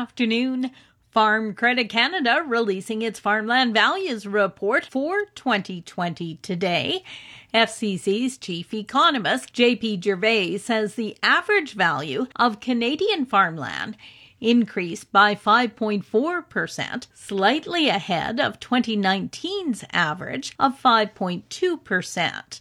afternoon. 0.00 0.70
Farm 1.10 1.52
Credit 1.52 1.90
Canada 1.90 2.42
releasing 2.46 3.02
its 3.02 3.20
farmland 3.20 3.74
values 3.74 4.26
report 4.26 4.86
for 4.86 5.26
2020 5.34 6.36
today. 6.36 7.04
FCC's 7.52 8.38
chief 8.38 8.72
economist, 8.72 9.52
JP 9.52 10.02
Gervais, 10.02 10.56
says 10.56 10.94
the 10.94 11.18
average 11.22 11.74
value 11.74 12.28
of 12.36 12.60
Canadian 12.60 13.26
farmland 13.26 13.98
increased 14.40 15.12
by 15.12 15.34
5.4%, 15.34 17.06
slightly 17.12 17.90
ahead 17.90 18.40
of 18.40 18.58
2019's 18.58 19.84
average 19.92 20.54
of 20.58 20.80
5.2%. 20.80 22.58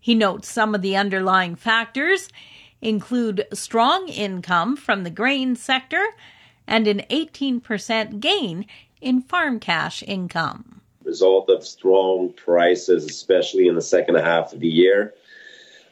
He 0.00 0.14
notes 0.16 0.48
some 0.48 0.74
of 0.74 0.82
the 0.82 0.96
underlying 0.96 1.54
factors 1.54 2.30
include 2.82 3.46
strong 3.52 4.08
income 4.08 4.76
from 4.76 5.04
the 5.04 5.10
grain 5.10 5.54
sector 5.54 6.04
and 6.70 6.86
an 6.86 7.02
18% 7.10 8.20
gain 8.20 8.64
in 9.00 9.20
farm 9.20 9.60
cash 9.60 10.02
income. 10.06 10.80
Result 11.04 11.50
of 11.50 11.66
strong 11.66 12.32
prices, 12.32 13.04
especially 13.04 13.66
in 13.66 13.74
the 13.74 13.82
second 13.82 14.14
half 14.14 14.52
of 14.52 14.60
the 14.60 14.68
year. 14.68 15.12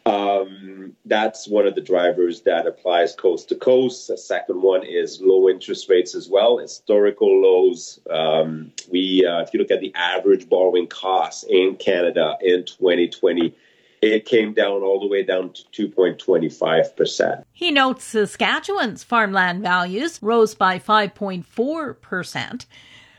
Um, 0.07 0.97
that's 1.05 1.47
one 1.49 1.67
of 1.67 1.75
the 1.75 1.83
drivers 1.83 2.43
that 2.43 2.67
applies 2.67 3.15
coast 3.15 3.51
to 3.51 3.57
coast. 3.57 4.09
The 4.09 4.17
second 4.17 4.63
one 4.63 4.83
is 4.83 5.21
low 5.21 5.51
interest 5.51 5.91
rates 5.91 6.15
as 6.15 6.31
well, 6.31 6.57
historical 6.59 7.43
lows. 7.43 8.01
Um, 8.09 8.73
we, 8.91 9.27
uh, 9.27 9.43
if 9.43 9.53
you 9.53 9.61
look 9.61 9.71
at 9.71 9.81
the 9.81 9.93
average 9.95 10.49
borrowing 10.49 10.87
costs 10.87 11.45
in 11.45 11.77
Canada 11.77 12.39
in 12.41 12.65
2020, 12.65 13.55
it 14.03 14.25
came 14.25 14.53
down 14.53 14.83
all 14.83 15.01
the 15.01 15.07
way 15.07 15.23
down 15.23 15.53
to 15.73 15.89
2.25%. 15.89 17.43
He 17.53 17.71
notes 17.71 18.05
Saskatchewan's 18.05 19.05
farmland 19.05 19.63
values 19.63 20.19
rose 20.23 20.55
by 20.55 20.79
5.4%. 20.79 22.67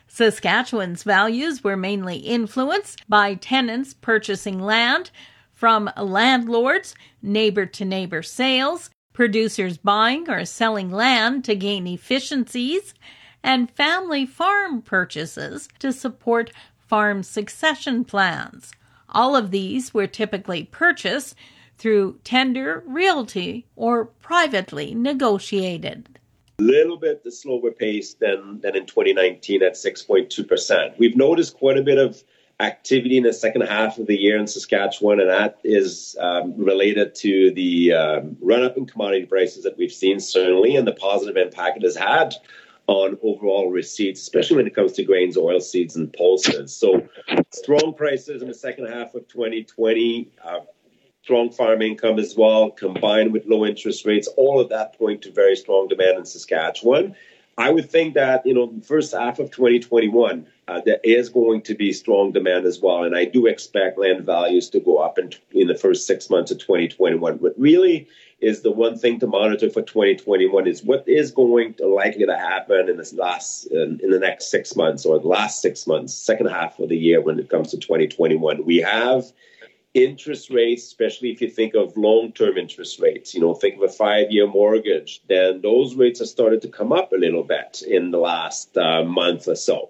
Saskatchewan's 0.08 1.04
values 1.04 1.64
were 1.64 1.78
mainly 1.78 2.18
influenced 2.18 3.08
by 3.08 3.36
tenants 3.36 3.94
purchasing 3.94 4.60
land 4.60 5.12
from 5.54 5.92
landlords, 5.98 6.96
neighbor 7.22 7.66
to 7.66 7.86
neighbor 7.86 8.24
sales, 8.24 8.90
producers 9.14 9.78
buying 9.78 10.30
or 10.30 10.46
selling 10.46 10.90
land 10.90 11.44
to 11.46 11.56
gain 11.56 11.86
efficiencies, 11.86 12.94
and 13.44 13.70
family 13.72 14.26
farm 14.26 14.82
purchases 14.82 15.68
to 15.80 15.92
support 15.92 16.52
farm 16.78 17.22
succession 17.22 18.04
plans. 18.04 18.72
All 19.12 19.36
of 19.36 19.52
these 19.52 19.94
were 19.94 20.08
typically 20.08 20.64
purchased 20.66 21.36
through 21.78 22.20
tender, 22.24 22.84
realty, 22.86 23.66
or 23.76 24.06
privately 24.06 24.94
negotiated. 24.94 26.20
A 26.60 26.64
little 26.64 26.98
bit 26.98 27.24
the 27.24 27.32
slower 27.32 27.72
pace 27.72 28.16
than, 28.16 28.60
than 28.62 28.76
in 28.76 28.86
2019 28.86 29.64
at 29.64 29.74
6.2%. 29.74 30.98
We've 30.98 31.16
noticed 31.16 31.58
quite 31.58 31.78
a 31.78 31.82
bit 31.82 31.98
of 31.98 32.22
activity 32.60 33.16
in 33.16 33.24
the 33.24 33.32
second 33.32 33.62
half 33.62 33.98
of 33.98 34.08
the 34.08 34.18
year 34.18 34.38
in 34.38 34.46
Saskatchewan, 34.46 35.22
and 35.22 35.30
that 35.30 35.60
is 35.64 36.18
um, 36.20 36.54
related 36.58 37.16
to 37.16 37.52
the 37.52 37.94
um, 37.94 38.38
run 38.42 38.64
up 38.64 38.76
in 38.76 38.86
commodity 38.86 39.26
prices 39.26 39.64
that 39.64 39.78
we've 39.78 39.94
seen, 39.94 40.20
certainly, 40.20 40.76
and 40.76 40.86
the 40.86 40.94
positive 40.94 41.38
impact 41.38 41.78
it 41.78 41.84
has 41.84 41.96
had 41.96 42.36
on 42.90 43.20
overall 43.22 43.70
receipts, 43.70 44.20
especially 44.20 44.58
when 44.58 44.66
it 44.66 44.74
comes 44.74 44.94
to 44.94 45.04
grains, 45.04 45.38
oil 45.38 45.60
seeds, 45.62 45.96
and 45.96 46.12
pulses. 46.12 46.76
So, 46.76 47.08
strong 47.52 47.94
prices 47.96 48.42
in 48.42 48.48
the 48.48 48.54
second 48.54 48.88
half 48.88 49.14
of 49.14 49.28
2020, 49.28 50.32
uh, 50.44 50.62
strong 51.22 51.52
farm 51.52 51.84
income 51.84 52.18
as 52.18 52.36
well, 52.36 52.72
combined 52.72 53.32
with 53.32 53.46
low 53.46 53.64
interest 53.64 54.08
rates, 54.08 54.28
all 54.38 54.60
of 54.60 54.70
that 54.70 54.98
point 54.98 55.22
to 55.22 55.32
very 55.32 55.56
strong 55.56 55.88
demand 55.88 56.18
in 56.18 56.26
Saskatchewan. 56.26 57.16
I 57.60 57.70
would 57.70 57.92
think 57.92 58.16
that, 58.16 58.44
you 58.44 58.56
know, 58.56 58.74
first 58.84 59.14
half 59.14 59.38
of 59.38 59.52
2021, 59.52 60.48
uh, 60.68 60.82
there 60.84 61.00
is 61.04 61.30
going 61.30 61.62
to 61.64 61.76
be 61.76 61.94
strong 61.94 62.32
demand 62.32 62.66
as 62.66 62.80
well. 62.80 63.04
And 63.04 63.16
I 63.16 63.26
do 63.26 63.46
expect 63.46 64.00
land 64.00 64.26
values 64.26 64.70
to 64.70 64.80
go 64.80 64.98
up 64.98 65.20
in, 65.20 65.32
in 65.52 65.68
the 65.68 65.76
first 65.76 66.08
six 66.08 66.30
months 66.30 66.50
of 66.52 66.58
2021. 66.58 67.38
But 67.38 67.54
really, 67.56 68.08
is 68.42 68.62
the 68.62 68.72
one 68.72 68.98
thing 68.98 69.20
to 69.20 69.28
monitor 69.28 69.70
for 69.70 69.82
2021 69.82 70.68
is 70.68 70.84
what 70.84 71.08
is 71.08 71.32
going 71.32 71.74
to 71.76 71.88
likely 71.88 72.26
to 72.26 72.38
happen 72.38 72.90
in 72.90 72.98
this 72.98 73.14
last 73.14 73.66
in, 73.68 74.00
in, 74.02 74.12
the 74.12 74.20
next 74.20 74.50
six 74.50 74.76
months 74.76 75.06
or 75.06 75.20
the 75.20 75.28
last 75.28 75.62
six 75.62 75.86
months, 75.86 76.14
second 76.14 76.48
half 76.48 76.80
of 76.80 76.90
the 76.90 76.98
year 76.98 77.22
when 77.22 77.40
it 77.40 77.50
comes 77.50 77.72
to 77.72 77.78
2021. 77.78 78.66
We 78.66 78.78
have 78.78 79.26
interest 79.94 80.50
rates, 80.50 80.84
especially 80.84 81.32
if 81.32 81.42
you 81.42 81.50
think 81.50 81.74
of 81.74 81.98
long-term 81.98 82.58
interest 82.58 83.00
rates. 83.00 83.34
You 83.34 83.42
know, 83.42 83.54
think 83.54 83.76
of 83.76 83.84
a 83.84 83.90
five-year 83.90 84.48
mortgage. 84.48 85.22
Then 85.28 85.62
those 85.62 85.96
rates 85.96 86.20
have 86.20 86.30
started 86.30 86.62
to 86.62 86.68
come 86.68 86.92
up 86.92 87.12
a 87.12 87.18
little 87.18 87.44
bit 87.44 87.82
in 87.88 88.12
the 88.12 88.20
last 88.20 88.78
uh, 88.78 89.04
month 89.04 89.48
or 89.48 89.56
so. 89.56 89.90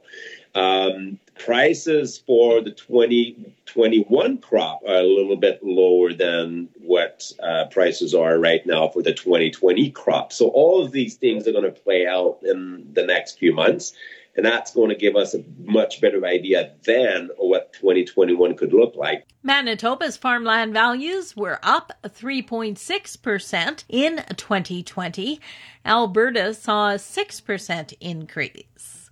Um, 0.56 1.20
prices 1.38 2.18
for 2.18 2.62
the 2.62 2.72
2021 2.72 4.40
crop 4.40 4.82
are 4.88 4.96
a 4.96 5.04
little 5.04 5.38
bit 5.38 5.64
lower 5.64 6.14
than 6.14 6.70
what 6.90 7.32
uh, 7.44 7.66
prices 7.70 8.16
are 8.16 8.40
right 8.40 8.66
now 8.66 8.88
for 8.88 9.04
the 9.04 9.14
2020 9.14 9.92
crop. 9.92 10.34
So 10.34 10.48
all 10.48 10.84
of 10.84 10.92
these 10.92 11.16
things 11.16 11.48
are 11.48 11.52
going 11.52 11.64
to 11.64 11.72
play 11.72 12.08
out 12.08 12.40
in 12.42 12.90
the 12.94 13.06
next 13.06 13.38
few 13.38 13.54
months. 13.54 13.94
And 14.36 14.44
that's 14.44 14.74
going 14.74 14.90
to 14.90 14.96
give 14.96 15.16
us 15.16 15.36
a 15.36 15.44
much 15.60 16.02
better 16.02 16.26
idea 16.26 16.74
then 16.86 17.26
of 17.26 17.38
what 17.38 17.74
2021 17.74 18.56
could 18.56 18.74
look 18.74 18.96
like. 18.96 19.28
Manitoba's 19.44 20.18
farmland 20.18 20.74
values 20.74 21.38
were 21.38 21.60
up 21.62 21.92
3.6% 22.04 23.84
in 23.88 24.24
2020. 24.36 25.40
Alberta 25.86 26.54
saw 26.56 26.92
a 26.92 26.96
6% 26.96 27.94
increase. 28.00 29.12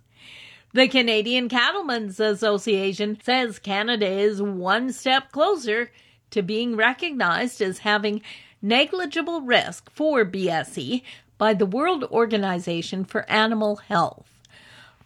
The 0.74 0.88
Canadian 0.88 1.48
Cattlemen's 1.48 2.18
Association 2.18 3.18
says 3.22 3.60
Canada 3.60 4.08
is 4.08 4.42
one 4.42 4.92
step 4.92 5.30
closer 5.30 5.90
to 6.30 6.42
being 6.42 6.76
recognized 6.76 7.60
as 7.60 7.78
having 7.78 8.22
negligible 8.60 9.40
risk 9.40 9.90
for 9.90 10.24
BSE 10.24 11.02
by 11.38 11.54
the 11.54 11.66
World 11.66 12.04
Organization 12.04 13.04
for 13.04 13.28
Animal 13.30 13.76
Health. 13.76 14.26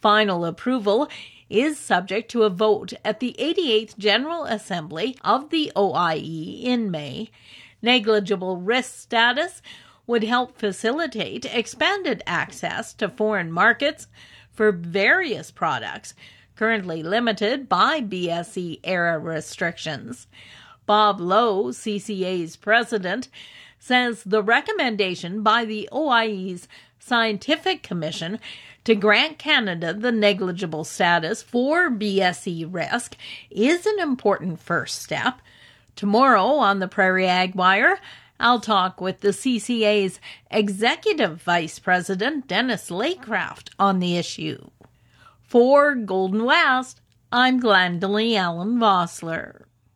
Final 0.01 0.45
approval 0.45 1.09
is 1.49 1.79
subject 1.79 2.31
to 2.31 2.45
a 2.45 2.51
vote 2.51 2.95
at 3.05 3.21
the 3.21 3.37
88th 3.39 3.99
General 3.99 4.45
Assembly 4.45 5.17
of 5.23 5.51
the 5.51 5.71
OIE 5.77 6.63
in 6.65 6.91
May. 6.91 7.31
Negligible 7.83 8.57
risk 8.57 8.95
status 8.99 9.61
would 10.07 10.25
help 10.25 10.57
facilitate 10.57 11.45
expanded 11.45 12.23
access 12.27 12.95
to 12.95 13.09
foreign 13.09 13.53
markets 13.53 14.07
for 14.51 14.73
various 14.73 15.51
products 15.51 16.15
currently 16.57 17.03
limited 17.03 17.69
by 17.69 18.01
BSE 18.01 18.81
era 18.85 19.19
restrictions. 19.19 20.27
Bob 20.87 21.21
Lowe, 21.21 21.67
CCA's 21.67 22.57
president, 22.57 23.29
says 23.79 24.23
the 24.25 24.43
recommendation 24.43 25.43
by 25.43 25.65
the 25.65 25.89
OIE's 25.93 26.69
Scientific 26.99 27.83
Commission 27.83 28.39
to 28.85 28.95
grant 28.95 29.39
Canada 29.39 29.93
the 29.93 30.13
negligible 30.13 30.85
status 30.85 31.43
for 31.43 31.91
BSE 31.91 32.67
risk 32.73 33.17
is 33.51 33.87
an 33.87 33.99
important 34.01 34.61
first 34.61 35.03
step. 35.03 35.41
Tomorrow 35.97 36.45
on 36.45 36.79
the 36.79 36.89
Prairie 36.89 37.27
Ag 37.27 37.55
Wire, 37.55 37.99
I'll 38.41 38.61
talk 38.61 39.01
with 39.01 39.21
the 39.21 39.29
CCA's 39.29 40.21
Executive 40.51 41.43
Vice 41.43 41.79
President, 41.79 42.49
Dennis 42.49 42.91
Laycraft, 42.91 43.69
on 43.79 44.01
the 44.01 44.17
issue. 44.17 44.71
For 45.43 45.95
Golden 45.95 46.45
West, 46.45 47.01
I'm 47.31 47.61
Glendalee 47.61 48.37
Allen 48.37 48.79
Vossler. 48.79 49.63